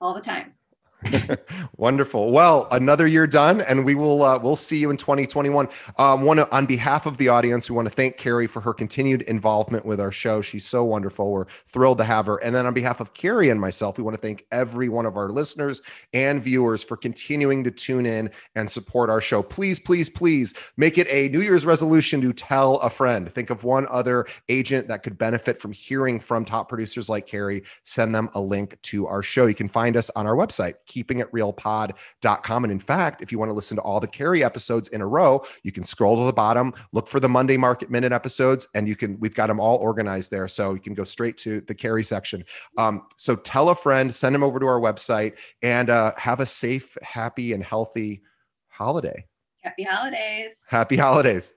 all 0.00 0.14
the 0.14 0.20
time. 0.20 0.54
Wonderful. 1.76 2.30
Well, 2.30 2.68
another 2.70 3.06
year 3.06 3.26
done, 3.26 3.60
and 3.62 3.84
we 3.84 3.94
will 3.94 4.22
uh, 4.22 4.38
we'll 4.38 4.56
see 4.56 4.78
you 4.78 4.90
in 4.90 4.96
2021. 4.96 5.68
Um, 5.98 6.22
want 6.22 6.38
to, 6.38 6.50
on 6.54 6.66
behalf 6.66 7.06
of 7.06 7.16
the 7.16 7.28
audience, 7.28 7.70
we 7.70 7.76
want 7.76 7.88
to 7.88 7.94
thank 7.94 8.16
Carrie 8.16 8.46
for 8.46 8.60
her 8.60 8.74
continued 8.74 9.22
involvement 9.22 9.86
with 9.86 10.00
our 10.00 10.12
show. 10.12 10.40
She's 10.40 10.66
so 10.66 10.84
wonderful. 10.84 11.30
We're 11.30 11.46
thrilled 11.68 11.98
to 11.98 12.04
have 12.04 12.26
her. 12.26 12.36
And 12.38 12.54
then 12.54 12.66
on 12.66 12.74
behalf 12.74 13.00
of 13.00 13.14
Carrie 13.14 13.48
and 13.48 13.60
myself, 13.60 13.96
we 13.96 14.04
want 14.04 14.14
to 14.14 14.20
thank 14.20 14.46
every 14.52 14.88
one 14.88 15.06
of 15.06 15.16
our 15.16 15.30
listeners 15.30 15.80
and 16.12 16.42
viewers 16.42 16.82
for 16.82 16.96
continuing 16.96 17.64
to 17.64 17.70
tune 17.70 18.04
in 18.04 18.30
and 18.54 18.70
support 18.70 19.08
our 19.08 19.20
show. 19.20 19.42
Please, 19.42 19.80
please, 19.80 20.10
please 20.10 20.54
make 20.76 20.98
it 20.98 21.06
a 21.10 21.28
New 21.28 21.40
Year's 21.40 21.64
resolution 21.64 22.20
to 22.20 22.32
tell 22.32 22.76
a 22.76 22.90
friend. 22.90 23.32
Think 23.32 23.50
of 23.50 23.64
one 23.64 23.86
other 23.88 24.26
agent 24.48 24.88
that 24.88 25.02
could 25.02 25.16
benefit 25.16 25.60
from 25.60 25.72
hearing 25.72 26.20
from 26.20 26.44
top 26.44 26.68
producers 26.68 27.08
like 27.08 27.26
Carrie. 27.26 27.62
Send 27.84 28.14
them 28.14 28.28
a 28.34 28.40
link 28.40 28.80
to 28.82 29.06
our 29.06 29.22
show. 29.22 29.46
You 29.46 29.54
can 29.54 29.68
find 29.68 29.96
us 29.96 30.10
on 30.10 30.26
our 30.26 30.34
website 30.34 30.74
keepingitrealpod.com. 30.90 32.64
And 32.64 32.72
in 32.72 32.78
fact, 32.78 33.22
if 33.22 33.32
you 33.32 33.38
want 33.38 33.50
to 33.50 33.54
listen 33.54 33.76
to 33.76 33.82
all 33.82 34.00
the 34.00 34.06
Carrie 34.06 34.42
episodes 34.44 34.88
in 34.88 35.00
a 35.00 35.06
row, 35.06 35.44
you 35.62 35.72
can 35.72 35.84
scroll 35.84 36.16
to 36.16 36.24
the 36.24 36.32
bottom, 36.32 36.74
look 36.92 37.08
for 37.08 37.20
the 37.20 37.28
Monday 37.28 37.56
Market 37.56 37.90
Minute 37.90 38.12
episodes, 38.12 38.68
and 38.74 38.88
you 38.88 38.96
can, 38.96 39.18
we've 39.20 39.34
got 39.34 39.46
them 39.46 39.60
all 39.60 39.76
organized 39.76 40.30
there. 40.30 40.48
So 40.48 40.74
you 40.74 40.80
can 40.80 40.94
go 40.94 41.04
straight 41.04 41.36
to 41.38 41.60
the 41.62 41.74
Carrie 41.74 42.04
section. 42.04 42.44
Um, 42.76 43.06
so 43.16 43.36
tell 43.36 43.68
a 43.68 43.74
friend, 43.74 44.14
send 44.14 44.34
them 44.34 44.42
over 44.42 44.58
to 44.58 44.66
our 44.66 44.80
website, 44.80 45.34
and 45.62 45.90
uh, 45.90 46.12
have 46.16 46.40
a 46.40 46.46
safe, 46.46 46.96
happy, 47.02 47.52
and 47.52 47.62
healthy 47.62 48.22
holiday. 48.68 49.26
Happy 49.62 49.84
holidays. 49.84 50.56
Happy 50.68 50.96
holidays. 50.96 51.54